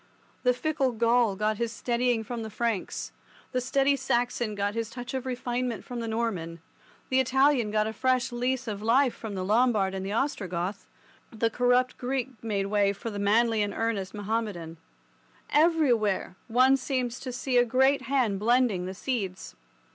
[0.41, 3.11] The fickle Gaul got his steadying from the Franks,
[3.51, 6.59] the steady Saxon got his touch of refinement from the Norman,
[7.09, 10.87] the Italian got a fresh lease of life from the Lombard and the Ostrogoth,
[11.31, 14.77] the corrupt Greek made way for the manly and earnest Mahommedan.
[15.51, 19.55] Everywhere one seems to see a great hand blending the seeds.